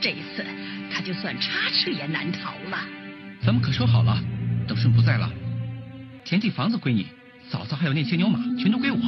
[0.00, 0.44] 这次
[0.92, 2.78] 他就算插翅也难逃了。
[3.44, 4.18] 咱们可说好了，
[4.66, 5.30] 等舜不在了，
[6.24, 7.06] 田地房子归你，
[7.48, 8.98] 嫂嫂还有那些牛马全都归我。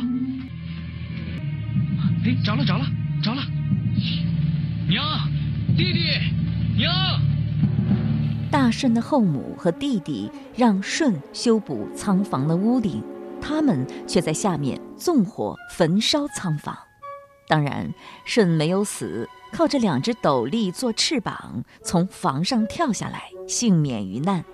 [2.24, 2.86] 哎，着了着了
[3.22, 3.42] 着了！
[4.88, 5.28] 娘，
[5.76, 6.00] 弟弟，
[6.76, 7.20] 娘！
[8.50, 13.02] 大舜的后母和弟弟让舜修补仓房的屋顶，
[13.40, 16.76] 他们却在下面纵火焚烧仓房。
[17.48, 17.92] 当然，
[18.24, 24.44] 舜没有死，靠着两只斗笠做翅膀，从房上跳下来，幸免于难。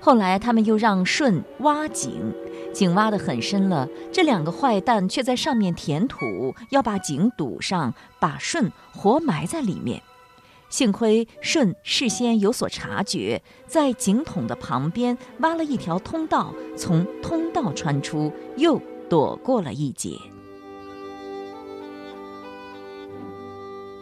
[0.00, 2.32] 后来，他们又让舜挖井，
[2.72, 10.02] 井挖得很深了，这两个坏蛋却在上面填土，要把井堵上，把舜活埋在里面。
[10.68, 20.16] 幸亏舜事先有所察觉，在井筒的旁边挖了一条通道，从通道穿出，又躲过了一劫。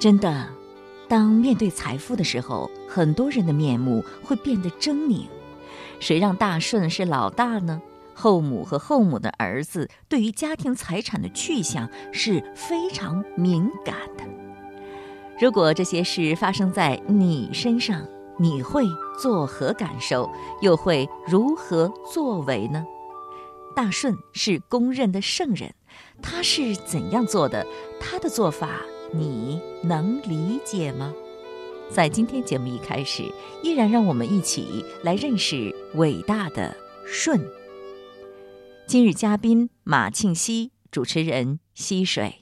[0.05, 0.51] 真的，
[1.09, 5.25] 当面对财富的时候，很多人的面目会变得狰狞。
[5.99, 7.81] 谁让大顺是老大呢？
[8.13, 14.25] 后母和后母的儿子对于家庭财产的去向是非常敏感的。
[15.41, 18.07] 如果这些事发生在你身上，
[18.39, 18.85] 你会
[19.19, 20.31] 作何感受？
[20.61, 22.85] 又会如何作为呢？
[23.75, 25.75] 大顺是公认的圣人，
[26.21, 27.67] 他是怎样做的？
[27.99, 28.83] 他的做法
[29.17, 31.15] 你能理解吗？
[31.89, 33.23] 在今天节目一开始，
[33.63, 37.41] 依然让我们一起来认识伟大的舜。
[38.89, 42.35] 今日嘉宾马庆西，主持人溪水。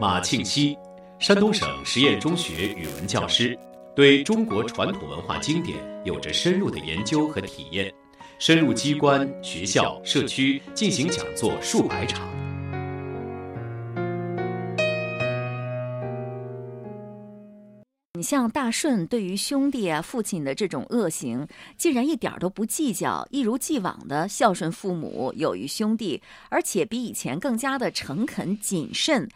[0.00, 0.76] 马庆西，
[1.18, 3.58] 山东省实验中学语文教师，
[3.96, 7.92] 对中国传统文化经典有着深入的研究和体验，
[8.38, 12.31] 深入机关、学校、社区进行讲座数百场。
[18.22, 29.28] 像大顺对于兄弟啊、父亲的这种恶行，竟然一点都不计较，一如既往的孝顺父母、友谊兄弟，而且比以前更加的诚恳谨慎。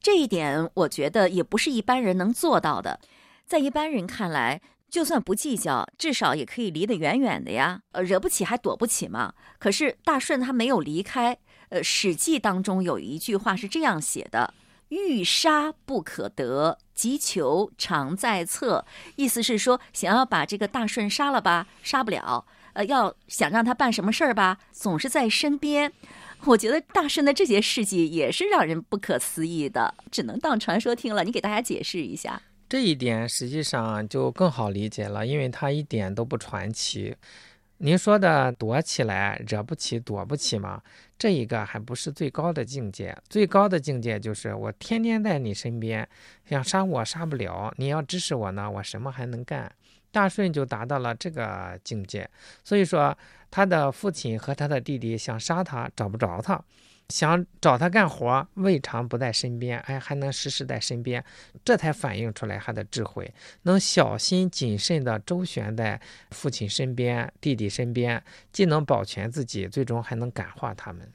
[0.00, 3.00] 这一点，我觉得也不是一般人能做到的。
[3.46, 4.60] 在一般人看来，
[4.90, 9.32] 就算不计较，至少也可以离得远远的呀，呃，惹不起还躲不起嘛。
[9.58, 11.36] 可是大顺他没有离开。
[11.70, 14.52] 呃，《史记》当中有一句话是这样写的。
[14.88, 18.84] 欲杀不可得，急求常在侧。
[19.16, 22.44] 意思是说，想要把这个大顺杀了吧，杀不了。
[22.74, 25.92] 呃，要想让他办什么事儿吧，总是在身边。
[26.46, 31.24] 我觉得大顺的这些事迹也是让人不可思议的，只能当传说听了。
[31.24, 32.42] 你给大家解释一下。
[32.68, 37.14] 这一点实际上就更好理解了，因为他一点都不传奇。
[37.78, 40.80] 您说的躲起来，惹不起，躲不起吗？
[41.18, 46.08] 这一个还不是最高的境界，最高的境界就是我天天在你身边，
[46.48, 49.70] 想杀我杀不了，你要支持我呢，我什么还能干？
[50.12, 52.30] 大顺就达到了这个境界，
[52.62, 53.16] 所以说
[53.50, 56.62] 他的父亲和他的弟弟想杀他，找不着他。
[57.08, 61.22] 想找他干活，未尝不在身边，哎，还能时时在身边，
[61.64, 63.32] 这才反映出来他的智慧，
[63.62, 66.00] 能小心谨慎地周旋在
[66.30, 68.22] 父亲身边、弟弟身边，
[68.52, 71.12] 既能保全自己，最终还能感化他们。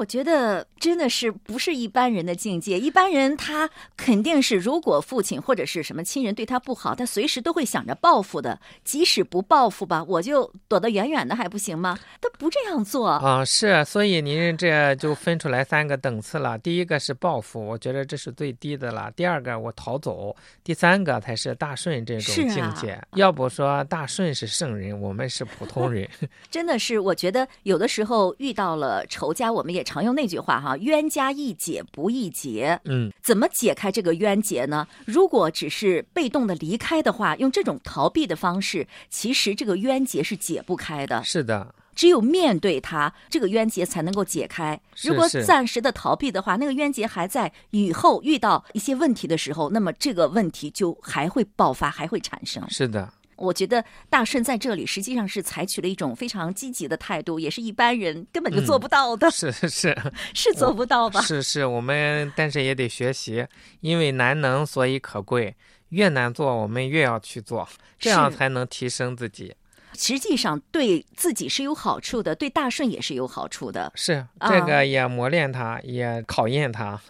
[0.00, 2.80] 我觉得真的是不是一般人的境界。
[2.80, 3.68] 一般人他
[3.98, 8.58] 肯定是，如果父亲或者是什么亲人对他不好，他随时都会想着报复的。
[8.82, 11.98] 即使不报复吧，我就躲得远远的还不行吗？
[12.18, 13.44] 他不这样做啊。
[13.44, 16.56] 是，所以您这就分出来三个等次了。
[16.58, 19.12] 第一个是报复，我觉得这是最低的了。
[19.14, 20.34] 第二个我逃走，
[20.64, 22.98] 第三个才是大顺这种境界。
[23.16, 26.08] 要不说大顺是圣人，我们是普通人。
[26.50, 29.84] 真的是，我觉得有的时候遇到了仇家，我们也。
[29.90, 32.80] 常用那句话哈，冤家宜解不宜结。
[32.84, 34.86] 嗯，怎么解开这个冤结呢？
[35.04, 41.24] 如果只是被动的离开的话，用这种逃避的方式，其实这个冤结是解不开的。
[41.24, 44.80] 是的，只有面对它，这个冤结才能够解开。
[45.02, 52.62] 如果暂时的逃避的话，那个冤结还在，以后遇到一些问题的时候，那么这个问题就还会爆发，还会产生。
[52.70, 53.12] 是的。
[53.40, 59.30] 我觉得大顺在这里实际上是采取了一种非常积极的态度，也是一般人根本就做不到的。
[59.30, 59.96] 是是是，
[60.34, 61.20] 是做不到吧？
[61.22, 63.46] 是是，我们但是也得学习，
[63.80, 65.56] 因为难能所以可贵，
[65.88, 67.66] 越难做我们越要去做，
[67.98, 69.54] 这样才能提升自己。
[69.98, 73.90] 实际上对自己是有好处的，对大顺也是有好处的。
[73.96, 77.00] 是这个也磨练他，也考验他。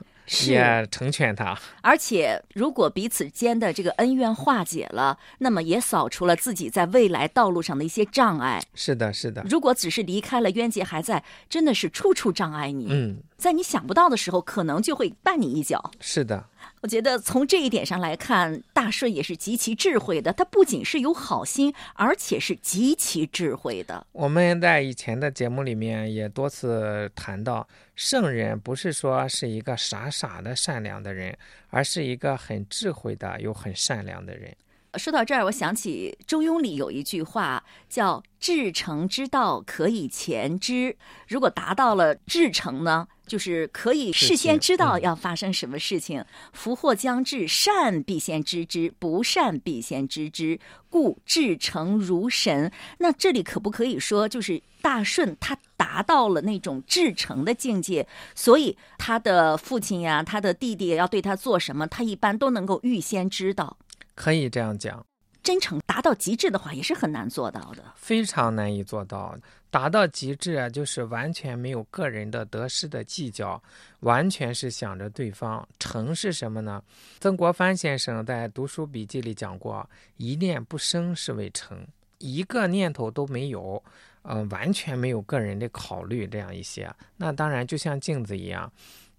[0.49, 8.63] 也成全他，而且如果彼此间的这个恩怨化解了，那么也扫除了自己在未来道路上的一些障碍。
[8.75, 9.45] 是的，是的。
[9.49, 12.87] 如果只是离开了，冤结还在，真的是处处障碍你。
[12.91, 15.91] 嗯，在你想不到的时候，可能就会绊你一脚。
[16.01, 16.45] 是的。
[16.83, 20.33] 我觉得从这一点上来看，大顺也是极其智慧的。
[20.33, 24.07] 他不仅是有好心，而且是极其智慧的。
[24.13, 31.37] 我们在以前的节目里面也多次谈到，圣人不是说是一个傻傻的善良的人，
[31.69, 34.57] 而是一个很智慧的又很善良的人。
[34.99, 40.97] 说到这儿，我想起《中庸》里有一句话，叫“至诚之道，可以前知”。
[41.29, 46.25] 如果达到了至诚呢，就是可以事先知道要发生什么事情。
[46.53, 50.59] 福祸将至，善必先知之，不善必先知之，
[50.89, 52.73] 故至诚如神。
[52.99, 58.05] 那这里可不可以说，就是大顺他达到了那种至诚的境界，
[58.35, 63.77] 所以他的父亲呀，他的弟弟要对他做什么，他一般都能够预先知道。
[64.21, 65.03] 可以这样讲，
[65.43, 69.35] 真诚达到极致的话，也是很难做到的，非常难以做到。
[69.71, 73.63] 达到极致啊，就是完全没有个人的得失的计较，
[74.01, 75.67] 完全是想着对方。
[75.79, 76.83] 诚是什么呢？
[77.19, 79.89] 曾国藩先生在读书笔记里讲过
[80.19, 81.79] ：“一念不生是为诚，
[82.19, 83.83] 一个念头都没有，
[84.25, 88.71] 嗯，完全没有个人的考虑，这样一些，那当然就像镜子一样。”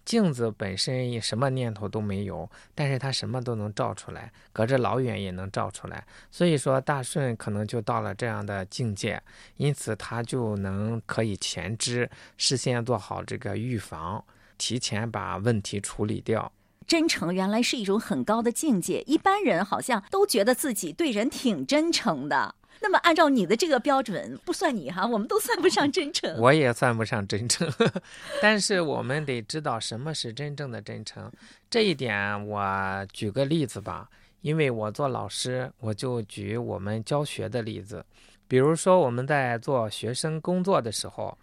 [0.04, 6.04] 镜子本身也什么念头都没有，但是它什么都能照出来，隔着老远也能照出来。
[6.30, 9.22] 所以说大顺可能就到了这样的境界，
[9.56, 14.24] 因此他就能可以前知，事先做好这个预防，
[14.58, 16.52] 提前把问题处理掉。
[16.84, 22.56] 真诚原来是一种很高的境界，一般人好像都觉得自己对人挺真诚的。
[22.82, 26.36] 那么，按照你的这个标准，不算你哈，我们都算不上真诚。
[26.38, 27.72] 我也算不上真诚，
[28.42, 31.30] 但是我们得知道什么是真正的真诚。
[31.70, 38.04] 这一点，我举个例子吧，因为我做老师，我就举我们教学的例子。
[38.48, 41.38] 比如说，我们在做学生工作的时候。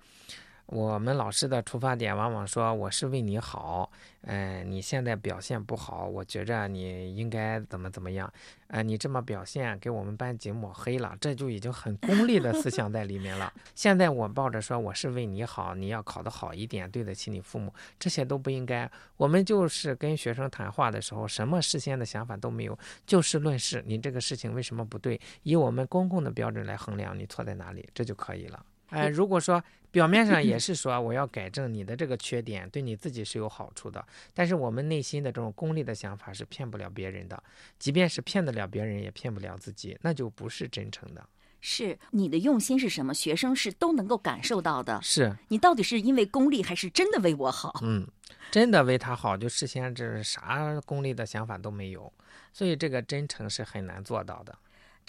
[0.70, 8.32] 我们老师的出发点往往说我是为你好，嗯，你现在表现不好，我觉着你应该怎么怎么样，
[8.68, 13.52] 呃，你这么表现给我们班级抹黑了，这就已经很功利的思想在里面了。
[13.74, 18.88] 现在我抱着说我是为你好，你要考得好一点，对得起你父母，这些都不应该。
[19.18, 22.78] 我们就是跟学生谈话的时候，什么事先的想法都没有，
[23.08, 25.20] 就事论事，你这个事情为什么不对？
[25.42, 28.64] 以我们公共的标准来衡量，你错在哪里，这就可以了。
[28.90, 37.42] 哎，如果说表面上也是说我要改正你的这个缺点，对你自己是有好处的，但是我们内心的这种功利的想法是骗不了别人的，
[37.78, 41.28] 即便是骗得了别人，也骗不了自己，那就不是真诚的。
[41.62, 43.14] 是你的用心是什么？
[43.14, 45.02] 学生是都能够感受到的。
[45.02, 47.78] 是你到底是因为功利，还是真的为我好？
[47.84, 48.08] 嗯，
[48.50, 52.14] 真的为他好，就事先这啥功利的想法都没有，
[52.54, 54.58] 所以这个真诚是很难做到的。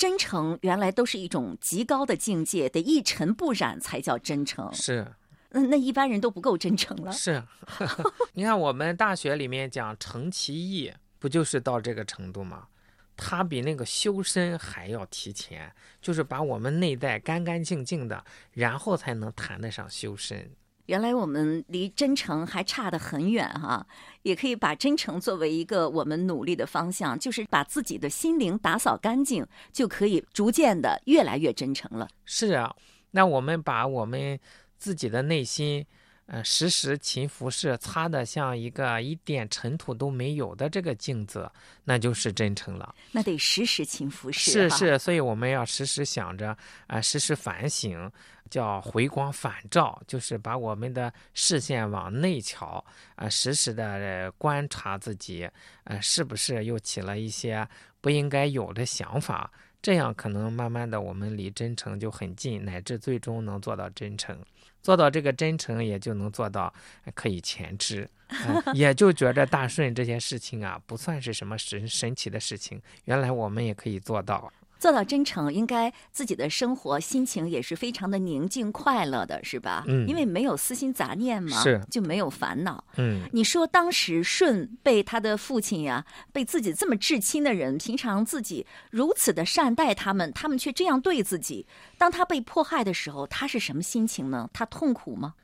[0.00, 4.72] 真诚原来都是一种极高的境界，得一尘不染才叫真诚。
[4.72, 5.06] 是，
[5.50, 7.12] 那那一般人都不够真诚了。
[7.12, 7.42] 是，
[8.32, 12.66] 你看我们大学里面讲诚其意，不就是到这个程度吗？
[13.14, 15.70] 他比那个修身还要提前，
[16.00, 20.50] 就是把我们内在干干净净的，然后才能谈得上修身。
[20.90, 23.86] 原来我们离真诚还差得很远哈，
[24.22, 32.08] 也可以把真诚作为一个我们努力的方向，就是把自己的心灵打扫干净，就可以逐渐的越来越真诚了。
[32.24, 32.74] 是啊，
[33.12, 34.36] 那我们把我们
[34.78, 35.86] 自己的内心。
[36.32, 41.50] 呃，时时勤拂拭，擦的像一个一点尘土都没有的这个镜子，
[41.82, 42.94] 那就是真诚了。
[43.10, 44.38] 那得时时勤拂拭。
[44.52, 46.56] 是是，所以我们要时时想着
[46.86, 48.08] 啊，时时反省，
[48.48, 52.84] 叫回光返照，就是把我们的视线往内瞧
[53.16, 55.50] 啊，时时的观察自己，
[55.82, 57.66] 呃，是不是又起了一些
[58.00, 59.50] 不应该有的想法？
[59.82, 64.38] 这样可能慢慢的我们离真诚就很近，乃至最终能做到真诚。
[64.82, 66.72] 做到这个真诚，也就能做到
[67.14, 68.08] 可以前知，
[68.74, 72.80] 也就觉着大顺这些事情啊，不算是什么神神奇的事情。
[73.04, 74.52] 原来我们也可以做到。
[74.80, 79.84] 做到真诚，应该自己的生活心情也是非常的宁静快乐的，是吧？
[79.86, 82.82] 嗯，因为没有私心杂念嘛，是就没有烦恼。
[82.96, 91.66] 嗯，你说当时舜被他的父亲呀，被自己这么至亲的人，平常自己如此的善待他们，他们却这样对自己，
[91.98, 94.48] 当他被迫害的时候，他是什么心情呢？
[94.54, 95.34] 他痛苦吗？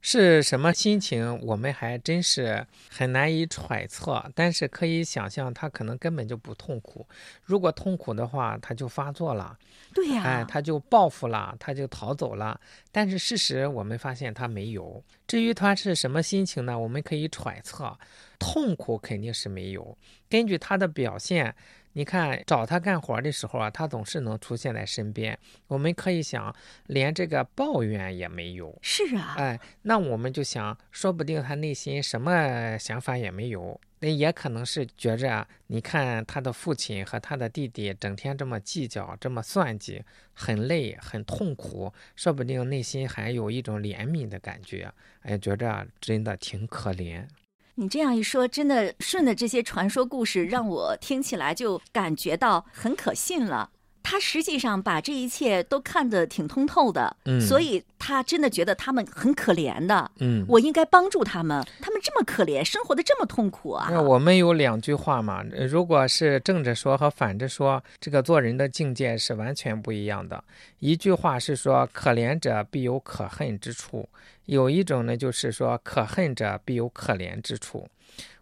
[0.00, 4.24] 是什么心情，我们还真是很难以揣测。
[4.34, 7.06] 但是可以想象，他可能根本就不痛苦。
[7.44, 9.58] 如果痛苦的话，他就发作了。
[9.92, 12.60] 对呀，哎，他就报复了，他就逃走了。
[12.92, 15.02] 但是事实我们发现他没有。
[15.26, 16.78] 至于他是什么心情呢？
[16.78, 17.98] 我们可以揣测，
[18.38, 19.98] 痛苦肯定是没有。
[20.28, 21.54] 根据他的表现。
[21.92, 25.38] 你看，找他干活的时候啊，他总是能出现在身边。
[25.66, 26.54] 我们可以想，
[26.86, 28.78] 连这个抱怨也没有。
[28.82, 33.80] 是啊，哎，那我们就想，说不定他内心什么想法也没有。
[34.00, 44.92] 那也可能是觉着，你看他的父亲和他的弟弟整天这么计较、这么算计，很累、很痛苦，说不定内心还有一种怜悯的感觉，
[45.22, 47.26] 哎，觉着真的挺可怜。
[47.80, 53.70] 你这样一说，真的顺着这些传说故事，让我听起来就感觉到很可信了。
[54.02, 60.10] 他实际上把这一切都看得挺通透的，嗯所以他真的觉得他们很可怜的。
[60.18, 63.88] 嗯，我应该帮助他们，他们这么可怜，生活的这么痛苦啊！
[63.90, 70.42] 那我们有两句话嘛，呃如果是正着说和反着说，这个做人的境界是完全不一样的。
[70.78, 74.08] 一句话是说“可怜者必有可恨之处”，
[74.46, 77.86] 有一种呢就是说“可恨者必有可怜之处”。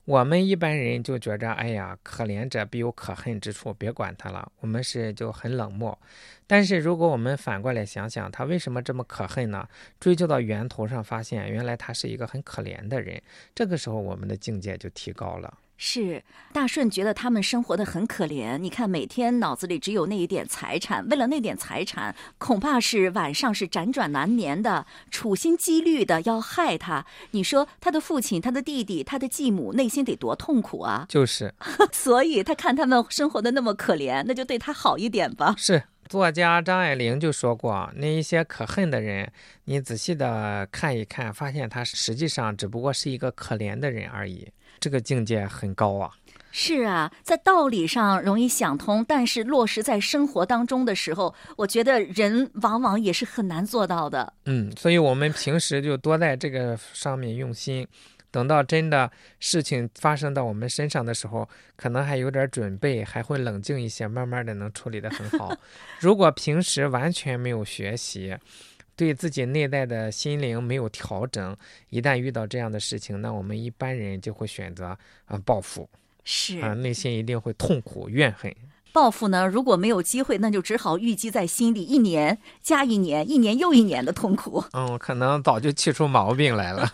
[0.07, 5.99] 我们一般人就觉着，哎呀，可怜者必有可恨之处，别管他了，我们是就很冷漠。
[6.47, 9.69] 但是如果我们反过来想想，他为什么这么可恨呢？
[9.99, 13.21] 追究到源头上，发现原来他是一个很可怜的人。
[13.53, 15.59] 这个时候，我们的境界就提高了。
[15.77, 27.05] 是大顺觉得他们生活的很可怜，你看每天脑子里只有那一点财产，为了那点财产，恐怕是晚上是辗转难眠的，处心积虑的要害他。
[27.33, 31.05] 你说他的父亲、他的弟弟、他的继母内心得多痛苦啊！
[31.09, 31.53] 就是
[31.93, 35.55] 所以他看他们生活的那么可怜，那就对他好一点吧。
[35.59, 39.31] 是，作家张爱玲就说过，那一些可恨的人，
[39.65, 44.49] 你仔细的看一看，发现他实际上只不过是一个可怜的人而已。
[44.79, 46.11] 这个境界很高啊。
[46.53, 54.33] 是啊，在道理上容易想通，但是落实在生活当中的时候，我觉得人往往也是很难做到的。
[54.47, 57.87] 嗯，所以我们平时就多在这个上面用心。
[58.31, 65.57] 等到真的事情发生到我们身上的时候，可能还有点准备，还会冷静一些，慢慢的能处理得很好。
[66.01, 68.37] 如果平时完全没有学习，
[68.97, 71.57] 对自己内在的心灵没有调整，
[71.91, 75.89] 一旦遇到这样的事情，那我们一般人就会选择啊、报复
[76.25, 78.53] 是啊，内心一定会痛苦怨恨。
[78.93, 84.65] 报复呢，如果没有机会，那就只好郁积在心里，一年加一年，一年又一年的痛苦。
[84.73, 86.91] 嗯，可能早就气出毛病来了。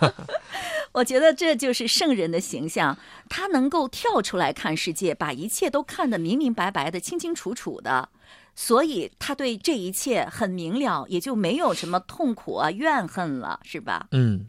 [0.91, 8.09] 我觉得这就是圣人的形象，他能够跳出来看世界，把一切都看得明明白白的、清清楚楚的，
[8.55, 14.07] 所以他对这一切很明了，也就没有什么痛苦啊、怨恨了，是吧？
[14.13, 14.47] 嗯，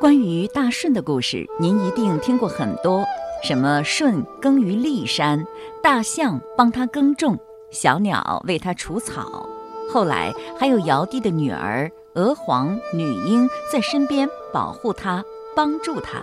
[0.00, 3.04] 关于大舜的故事，您一定听过很多，
[3.42, 5.44] 什么舜耕于骊山，
[5.82, 7.36] 大象帮他耕种，
[7.70, 9.48] 小鸟为他除草。
[9.92, 15.22] 后来还有尧帝的女儿娥皇、女英在身边保护他、
[15.54, 16.22] 帮助他。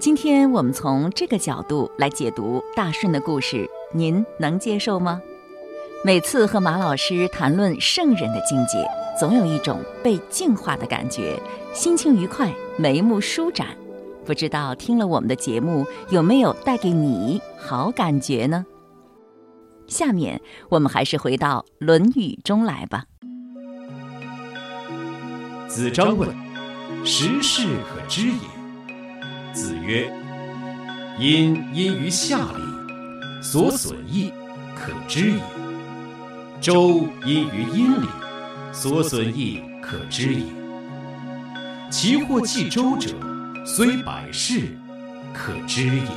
[0.00, 5.20] 今天我们从这个角度来解读大顺的故事，您能接受吗？
[6.02, 8.82] 每次和马老师谈论圣人的境界，
[9.18, 11.38] 总有一种被净化的感觉，
[11.74, 13.66] 心情愉快，眉目舒展。
[14.24, 18.64] 不知道听了我们的节目有没有带给你好感觉呢？
[19.86, 20.40] 下面
[20.70, 23.04] 我们还是回到《论语》中来吧。
[25.68, 26.26] 子张问
[27.04, 28.38] ：“时事可知也？”
[29.52, 30.10] 子曰
[31.18, 32.62] ：“因因于夏礼，
[33.42, 34.32] 所损益
[34.76, 35.42] 可知也。
[36.60, 38.06] 周因于殷礼，
[38.72, 40.44] 所损益可知也。
[41.90, 43.08] 其或继周者，
[43.66, 44.76] 虽百世，
[45.34, 46.08] 可知也。”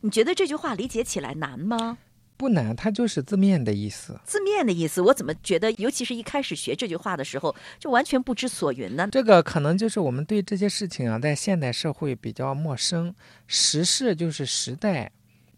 [0.00, 1.98] 你觉得这句话理解起来难吗？
[2.42, 4.18] 不难，它就是字面的意思。
[4.24, 9.06] 字面的意思，我怎么觉得，尤其是一开始学这句话的时候，就完全不知所云呢？
[9.12, 13.14] 这个可能就是我们对这些事情啊，在现代社会比较陌生。
[13.46, 15.08] 时事就是时代，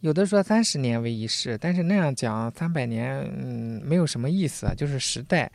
[0.00, 5.50] 有的说三十年为一世，但是那样讲三百年，嗯，没有什么意思啊，就是时代。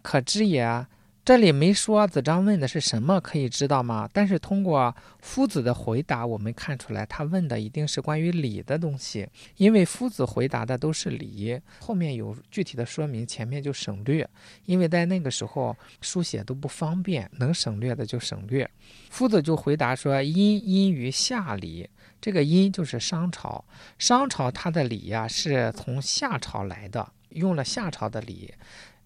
[0.00, 0.88] 可知也啊，
[1.28, 4.08] 这里没说子张问的是什么，可以知道吗？
[4.14, 14.26] 但是通过夫子的回答，我们看出来他问的一定是关于礼的东西，因为夫子回答的都是礼，后面有具体的说明，前面就省略。
[14.64, 18.66] 因为在那个时候书写都不方便，能省略的就省略。
[19.10, 21.86] 夫子就回答说：“殷殷于夏礼，
[22.22, 23.62] 这个殷就是商朝，
[23.98, 28.54] 商朝它的礼呀、是从夏朝来的，用了夏朝的礼。”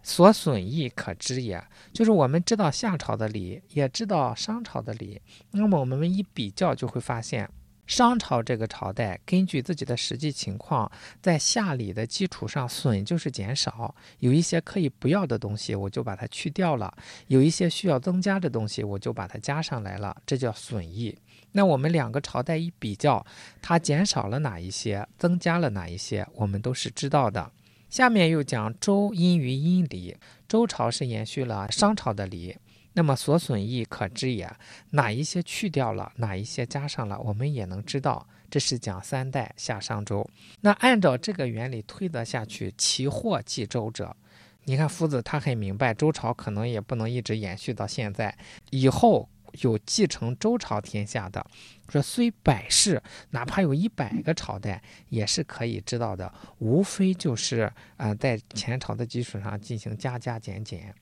[0.03, 5.21] 所损益可知也，就是我们知道夏朝的礼，也知道商朝的礼，
[5.53, 7.49] 那么我们一比较就会发现，
[7.87, 10.91] 商朝这个朝代根据自己的实际情况，
[11.21, 16.93] 在夏礼的基础上损就是减少，有一些可以不要的东西，我就把它去掉了；
[17.29, 21.17] 有一些需要增加的东西，我就把它加上来了，这叫损益。
[21.53, 23.25] 那我们两个朝代一比较，
[23.61, 27.53] 它减少了哪一些，增加了哪一些，我们都是知道的。
[27.93, 30.17] 下面又讲周因于殷礼，
[30.49, 32.57] 周朝是延续了商朝的礼。
[32.95, 34.51] 那么所损益可知也，
[34.93, 38.27] 哪一些去掉了，哪一些加上了，我们也能知道。
[38.49, 40.27] 这是讲三代夏商周。
[40.63, 44.17] 那按照这个原理推得下去，其祸继周者。
[44.65, 48.35] 你看夫子他很明白，周朝可能也不能一直延续到现在，
[48.71, 49.29] 以后
[49.61, 51.47] 有继承周朝天下的，
[51.89, 56.33] 说虽百世，哪怕有一百个朝代，也是可以知道的。
[56.59, 60.95] 无非就是啊，在前朝的基础上进行加加减减。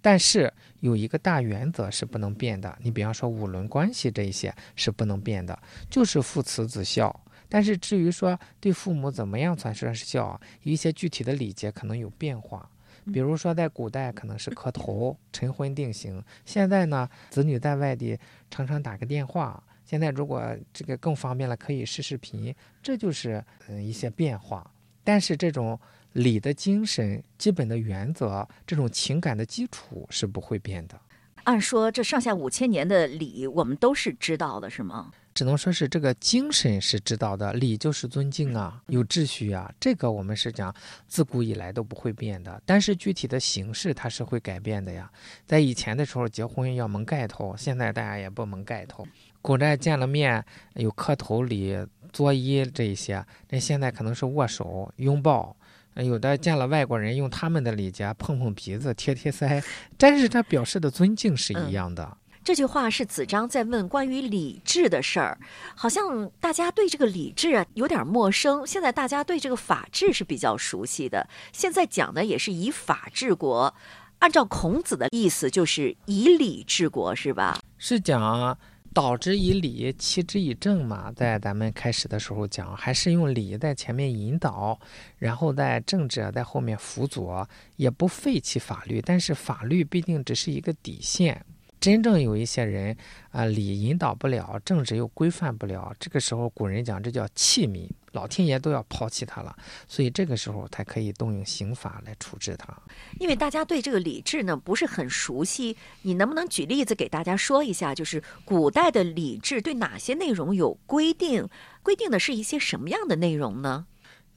[0.00, 5.58] 但是有一个大原则是不能变的，你比方说五伦关系这一些是不能变的，
[5.88, 7.24] 就是父慈子孝。
[7.48, 12.68] 但是至于说对父母怎么样才算是孝，一些具体的礼节可能有变化。
[13.12, 18.18] 比如说在古代可能是磕头、晨昏定型，现在呢子女在外地
[18.50, 20.42] 常常打个电话，现在如果
[20.72, 24.70] 这个更方便了，可以视视频，这就是嗯一些变化。
[25.02, 25.78] 但是这种。
[26.14, 30.96] 礼的精神、基本的原则，这种情感的基础是不会变的。
[31.42, 35.10] 按说这上下五千年的礼，我们都是知道的，是吗？
[35.34, 37.52] 只能说是这个精神是知道的。
[37.52, 40.74] 礼就是尊敬啊，有秩序啊，这个我们是讲
[41.08, 42.62] 自古以来都不会变的。
[42.64, 45.10] 但是具体的形式它是会改变的呀。
[45.44, 49.06] 在以前的时候，结婚要蒙盖头，现在大家也不蒙盖头。
[49.42, 50.42] 古代见了面
[50.74, 51.76] 有磕头礼、
[52.12, 55.54] 作揖这一些，那现在可能是握手、拥抱。
[55.96, 59.62] 有的见了外国人，用他们的礼节碰碰鼻子、贴贴腮，
[59.96, 62.16] 但是他表示的尊敬是一样的。
[62.44, 65.38] 这句话是子张在问关于礼制的事儿，
[65.74, 68.66] 好像大家对这个礼制啊有点陌生。
[68.66, 71.26] 现在大家对这个法治是比较熟悉的。
[71.52, 73.74] 现在讲的也是以法治国，
[74.18, 77.58] 按照孔子的意思就是以礼治国，是吧？
[77.78, 78.56] 是讲。
[78.92, 84.78] 导之以礼，齐之以政嘛，在咱们开始的时候讲，还是用礼在前面引导，
[85.18, 91.44] 然后在政治在后面辅佐，也不废弃法律，但是法律必定只是一个底线。
[91.84, 92.96] 真正有一些人
[93.30, 99.54] 啊，礼引导不了，政治又规范不了，这个时候古人讲这叫弃民，老天爷都要抛弃他了，
[99.86, 102.74] 所以这个时候才可以动用刑法来处置他。
[103.20, 111.46] 因为大家对这个礼制呢不是很熟悉，你能不能举例子给大家说一下，就是古代的礼制对哪些内容有规定？
[111.82, 113.84] 规定的是一些什么样的内容呢？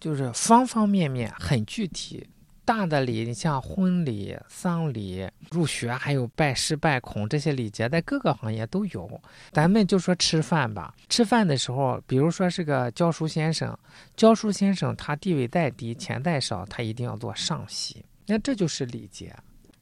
[0.02, 2.28] 就是方方面面很具体。
[2.68, 9.10] 大的礼，你像婚礼、丧礼、入学，还有拜师拜孔这些礼节，在各个行业都有。
[9.54, 13.74] 咱们就说吃饭吧，吃饭的时候，比如说是个教书先生，
[14.18, 19.34] 教书先生他地位再低，钱再少，他一定要做上席，那这就是礼节。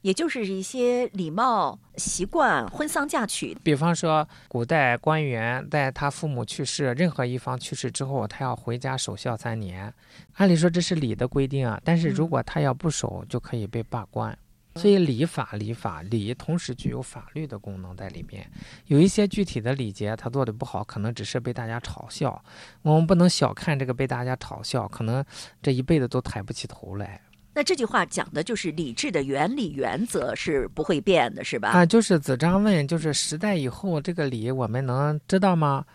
[0.05, 3.57] 也就是一些礼貌习惯，婚丧嫁娶。
[3.63, 9.91] 比方说，古代官员在他父母去世，任何一方去世之后，他要回家守孝三年。
[10.35, 14.37] 按理说这是礼的规定啊，但是如果他要不守，就可以被罢官。
[14.75, 18.47] 所以礼法、礼法、礼同时具有法律的功能在里面。
[18.85, 22.39] 有一些具体的礼节他做的不好，可能只是被大家嘲笑。
[22.83, 25.25] 我们不能小看这个被大家嘲笑，可能
[25.63, 27.19] 这一辈子都抬不起头来。
[27.55, 31.69] 那这句话讲的就是理智的原理原则是不会变的，是吧？
[31.69, 35.85] 啊，就是子张问，就是十代以后这个礼我们能知道吗？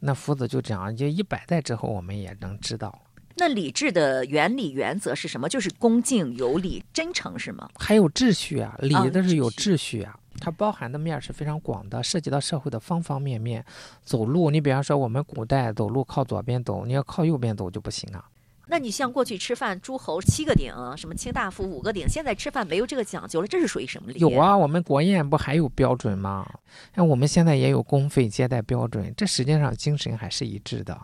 [0.00, 2.98] 那夫子就讲，就一百代之后我们也能知道。
[3.36, 5.48] 那理智的原理原则是什么？
[5.50, 7.68] 就是恭敬有礼、真诚，是吗？
[7.78, 13.62] 还有秩序啊，礼的是有秩序啊，它包含的面是非常广的，涉及到社会的方方面面。
[14.02, 18.24] 走路，你比方说我们古代走路靠左边走，你要靠右边走就不行啊。
[18.68, 24.20] 那你像过去吃饭，诸侯七个鼎，什么卿大夫五个鼎，现在吃饭没有这个讲究了，这是属于什么礼？
[24.20, 26.48] 有啊，我们国宴不还有标准吗？
[26.94, 30.98] 那我们现在也有公费接待标准，这实际上精神还是一致的。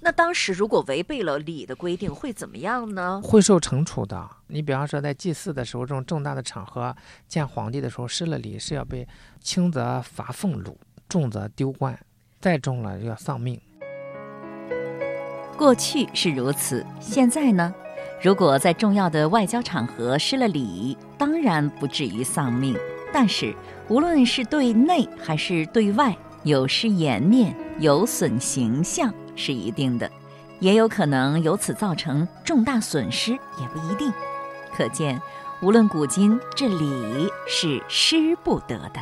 [0.00, 3.22] 那当时如果违背了礼的规定，会怎么样呢？
[3.24, 4.28] 会受惩处的。
[4.48, 6.94] 你比方说在祭祀的时候，这种重大的场合
[7.26, 9.06] 见皇帝的时候失了礼，是要被
[9.40, 11.98] 轻则罚俸禄，重则丢官，
[12.40, 13.58] 再重了就要丧命。
[15.56, 17.72] 过去是如此，现在呢？
[18.20, 22.76] 如果在重要的外交场合失了礼，当然不至于丧命。
[23.12, 23.54] 但是，
[23.88, 30.10] 无论是对内还是对外，有失颜面、有损形象是一定的，
[30.58, 34.12] 也有可能由此造成重大损失，也不一定。
[34.74, 35.20] 可见，
[35.62, 39.00] 无论古今，这礼是失不得的。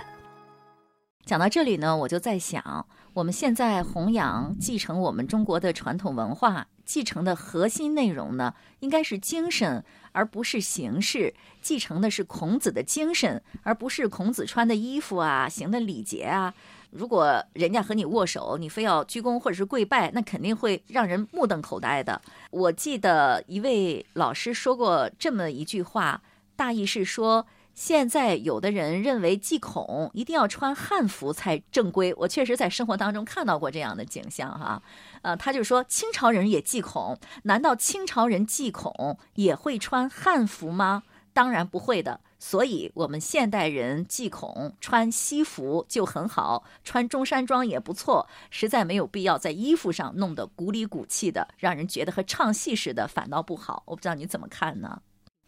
[1.24, 2.84] 讲到这里呢，我就在想，
[3.14, 11.35] 我们现在弘扬、继承我们中国的传统文化，继承的核心内容呢，应该是精神，而不是形式。
[11.61, 16.55] 继承的是孔子的精神，而不是孔子穿的衣服啊、行的礼节啊。
[16.90, 22.18] 如果人家和你握手，你非要鞠躬或者是跪拜，那肯定会让人目瞪口呆的。
[22.51, 26.22] 我记得一位老师说过这么一句话，
[26.57, 27.46] 大意是说。
[27.74, 34.82] 现在有的人认为祭孔一定要穿汉服才正规，我确实在生活当中看到过这样的景象哈。
[35.22, 41.02] 呃，他就说清朝人也祭孔，难道清朝人祭孔也会穿汉服吗？
[41.32, 42.20] 当然不会的。
[42.38, 53.85] 所以，我们现代人祭孔穿西服就很好，穿中山装也不错，实在没有必要在衣服上弄得鼓里鼓气的，让人觉得和唱戏似的，反倒不好。
[53.87, 55.00] 我不知道你怎么看呢？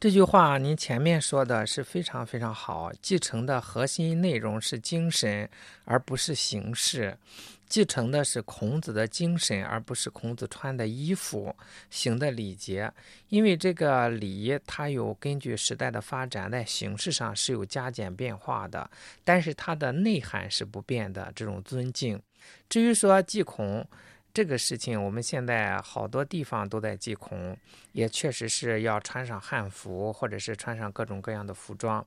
[0.05, 5.49] 这句话您前面说的是非常非常好，继承的核心内容是精神，
[5.87, 7.17] 而不是形式；
[7.67, 11.57] 继承的是孔子的精神，而不是孔子穿的衣服、
[11.89, 12.93] 行的礼节。
[13.31, 18.91] 因为这个礼，它有根据时代的发展，在形式上是有加减变化的，
[19.25, 21.33] 但是它的内涵是不变的。
[21.35, 22.21] 这种尊敬，
[22.69, 23.89] 至于说祭孔。
[24.35, 27.57] 这个事情，我们现在好多地方都在祭孔，
[27.93, 32.05] 也确实是要穿上汉服，或者是穿上各种各样的服装。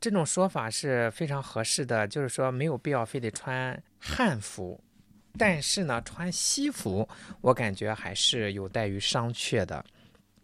[0.00, 4.82] 这种说法是非常合适的，就是说没有必要非得穿汉服，
[5.38, 7.08] 但是呢，穿西服，
[7.40, 9.84] 我感觉还是有待于商榷的。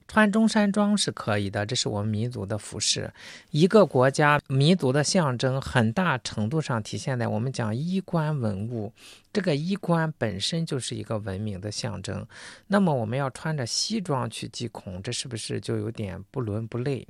[0.06, 3.12] 穿中山装是可以的，这是我们民族的服饰。
[3.50, 8.92] 一个国家民族的象征，很大程度上体现在我们讲衣冠文物。
[9.32, 12.24] 这个衣冠本身就是一个文明的象征。
[12.68, 17.06] 那么我们要穿着西装去祭孔，这是不是就有点不伦不类？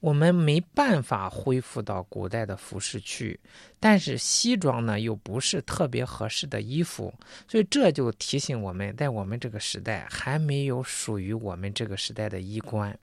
[0.00, 3.38] 我们没办法恢复到古代的服饰去，
[3.80, 7.12] 但是西装呢又不是特别合适的衣服，
[7.48, 12.96] 所以这就提醒我们在我们这个时代还没有属于我们这个时代的衣冠，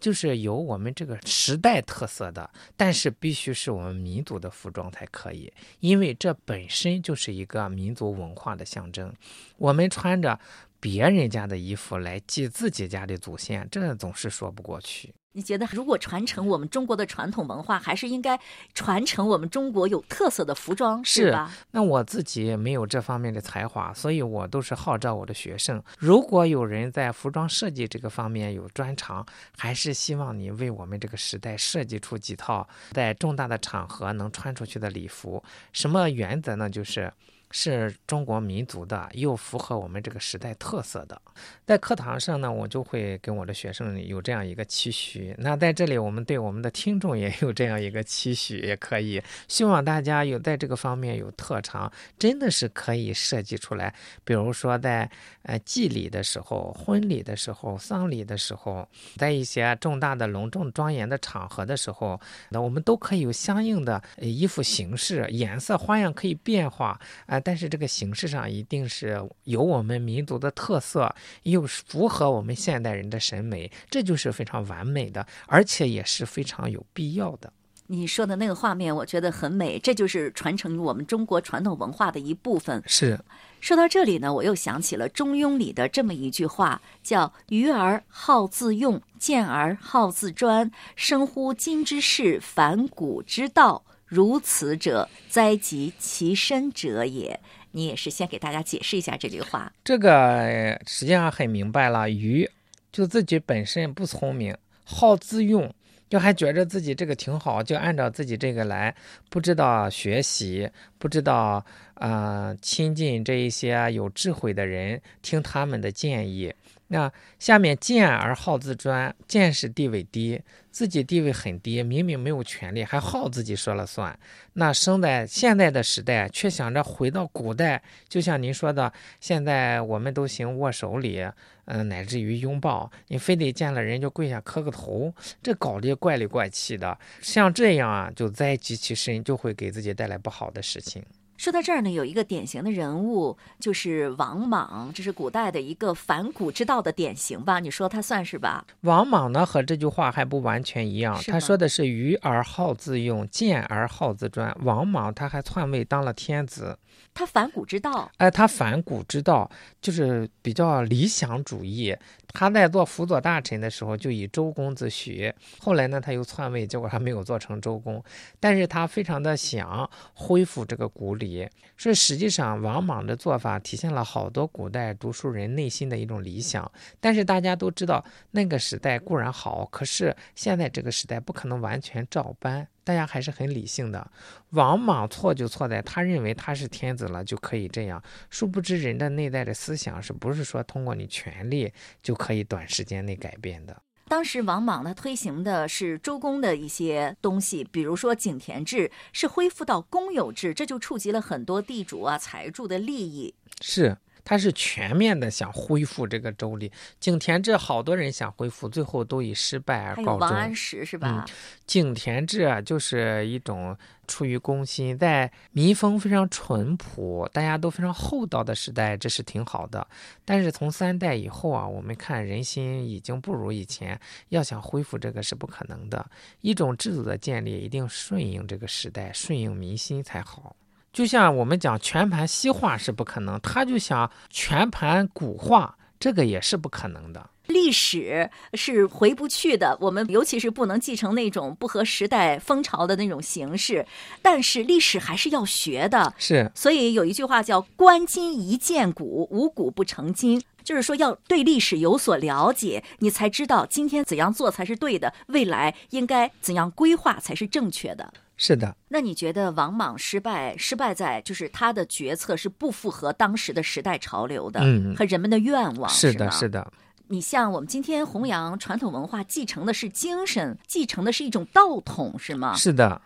[0.00, 9.14] 就是有我们这个时代特色的，但是必须是我们民族的服装才可以，因为这本身就是一个民族文化的象征。
[9.56, 10.38] 我们穿着
[10.80, 15.12] 别人家的衣服来祭自己家的祖先，这总是说不过去。
[15.32, 18.36] 你觉得，如果传承我们中国的传统文化，还是应该
[18.74, 21.54] 传承我们中国有特色的服装，是吧？
[21.70, 29.24] 那我自己没有这方面的才华，所以我都是号召我的学生，如果有人在服装设计这个方面有专长，
[29.56, 35.40] 还是希望你为我们这个时代设计出几套在重大的场合能穿出去的礼服。
[35.72, 36.68] 什么原则呢？
[36.68, 37.12] 就是。
[37.50, 41.20] 是中国民族的，又符合我们这个时代特色的。
[41.66, 45.34] 在课堂上呢，我就会跟我的学生有这样一个期许。
[45.38, 53.92] 那在这里，我们对我们的听众也有这样一个期许，也可以希望大家有在这个方面有特长，真的是可以设计出来。
[54.24, 55.10] 比如说在
[55.42, 67.39] 呃祭礼的时候、婚礼的时候、丧礼的时候，在一些重大的隆重庄严的场合的时候，那我们都可以有相应的衣服形式、颜色、花样可以变化啊。
[67.42, 77.52] 但是这个形式上一定是有我们民族的特色，又符合我们现代人的审美，这就是非常完美的，而且也是非常有必要的。
[77.86, 82.80] 你说的那个画面，我觉得很美，这就是传承我们中国传统文化的一部分。
[82.86, 83.18] 是。
[83.60, 97.40] 说到这里呢，我又想起了《中庸》里的这么一句话，叫“愚而好自用，见而好自专，生乎今之事，反古之道。”如此者，灾及其身者也。
[97.70, 99.72] 你也是先给大家解释一下这句话。
[99.84, 102.50] 这个实际上很明白了，愚
[102.90, 105.72] 就自己本身不聪明，好自用，
[106.08, 108.92] 就还觉着自己这个挺好，就按照自己这个来，
[109.28, 110.68] 不知道学习，
[110.98, 116.52] 不知道啊亲近这一些有智慧的人，听他们的建议。
[116.92, 124.18] 那下面见而好自专，见识地位低，自己地位很低，明明没有权利，还好自己说了算。
[124.54, 131.24] 那生在现在的时代，却想着回到古代，就像您说的，现在我们都行握手礼，
[131.66, 136.98] 嗯，乃至于拥抱，你非得见了人就跪下磕个头，这搞得怪里怪气的。
[137.20, 141.00] 像这样啊，就灾及其身，就会给自己带来不好的事情。
[141.40, 147.60] 说到这儿呢，有一个典型的人物，就是王莽，这是古代的一个反古之道的典型吧？
[147.60, 148.62] 你说他算是吧？
[148.82, 151.18] 王莽呢，和这句话还不完全一样。
[151.28, 154.54] 他说的是“愚而好自用，见而好自专”。
[154.64, 156.76] 王莽他还篡位当了天子。
[157.12, 161.94] 他反古之道，哎，他反古之道就是比较理想主义。
[162.32, 165.32] 他在做辅佐大臣的时候，就以周公自诩。
[165.58, 168.02] 后来呢，他又篡位，结果还没有做成周公。
[168.38, 171.46] 但是他非常的想恢复这个古礼，
[171.76, 176.70] 所以实际上，王莽的做法体现了好多古代读书人内心的一种理想。
[177.00, 182.66] 但是大家都知道，那个时代固然好，可是现在这个时代不可能完全照搬。
[182.84, 184.10] 大家还是很理性的。
[184.50, 193.82] 王莽错就错在他认为他是天子了就可以这样，殊不知人的内在的思想是不是说通过你权力就可以短时间内改变的。
[194.08, 203.32] 当时王莽他推行的是周公的一些东西，比如说井田制，是恢复到公有制，这就触及了很多地主啊、财主的利益。
[203.60, 210.20] 是，他是全面的想恢复这个州里景田制，好多人想恢复，最后都以失败而告终。
[210.20, 211.24] 王安石是吧？
[211.66, 213.76] 井田制啊，就是一种。
[214.10, 219.86] 出于公心，在民风非常淳朴、大家都非常厚道的时代，这是挺好的。
[220.24, 226.04] 但是从三代以后啊，我们看人心已经不如以前，要想恢复这个是不可能的。
[226.40, 230.56] 一种制度的建立，一定顺应这个时代，顺应民心才好。
[230.92, 237.30] 就像我们讲全盘西化是不可能，他就想全盘古化，这个也是不可能的。
[237.46, 243.84] 历史是回不去的，我们尤其是不能继承那种不合时代风潮的那种形式。
[244.22, 246.50] 但是历史还是要学的，是。
[246.54, 258.12] 所以有一句话叫“观今宜鉴古，无古不成今”，就是说要对历史有所了解，你才知道今天怎样做才是对的，未来应该怎样规划才是正确的。
[258.42, 258.74] 是的。
[258.88, 266.72] 那你觉得王莽失败，失败在就是他的决策是不符合当时的时代潮流的，嗯，和人们的愿望，是的，是的。
[267.08, 272.54] 你像我们今天弘扬传统文化，继承的是精神，继承的是一种道统，是吗？
[272.56, 273.02] 是的。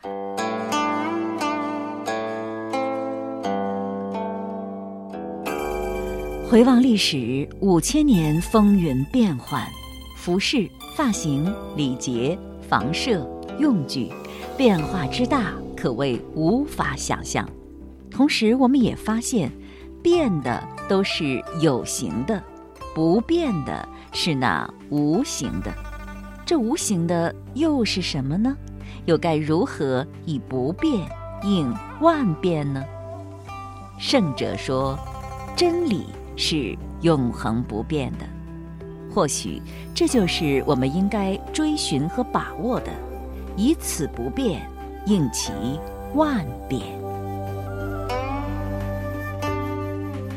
[6.49, 9.67] 回望历史，五千年风云变幻，
[10.17, 14.13] 服饰、发型、礼节、房舍、用具，
[14.57, 17.49] 变化之大，可谓无法想象。
[18.11, 19.51] 同时，我们也发现，
[20.03, 22.43] 变的都是有形的，
[22.95, 23.89] 不变的。
[24.17, 25.75] 是那无形的，
[26.47, 28.57] 这无形的又是什么呢？
[29.07, 31.05] 又该如何以不变
[31.43, 32.85] 应万变呢？
[33.99, 34.97] 圣者说，
[35.57, 38.25] 真理是永恒不变的，
[39.13, 39.61] 或许
[39.93, 42.93] 这就是我们应该追寻和把握的，
[43.57, 44.69] 以此不变
[45.07, 45.53] 应其
[46.15, 46.83] 万变。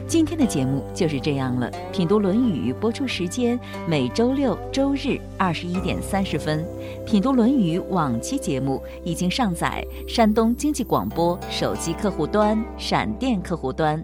[0.08, 1.70] 今天的节目就是这样了。
[1.92, 6.66] 品读《论语》播出时间每周六、周日二十一点三十分。
[7.06, 14.02] 品读《论语》往期节目已经上载山东经济广播手机客户端、闪电客户端。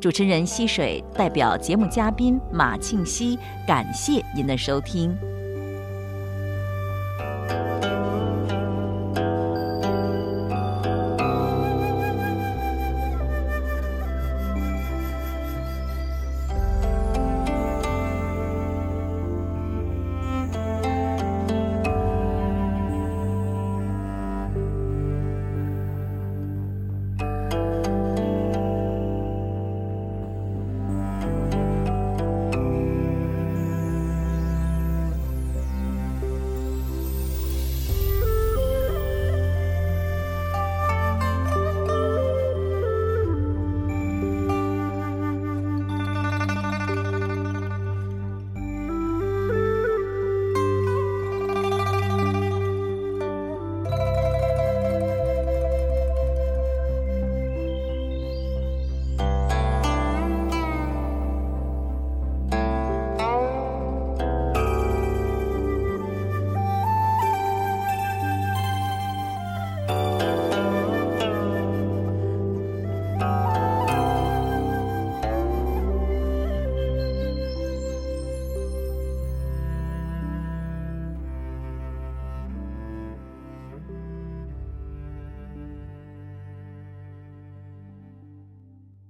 [0.00, 5.14] 主持人溪水代表节目嘉宾马庆西，感谢您的收听。